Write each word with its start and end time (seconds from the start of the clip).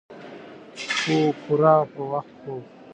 پوره 1.41 1.73
او 1.79 1.85
پۀ 1.93 2.01
وخت 2.11 2.33
خوب 2.39 2.63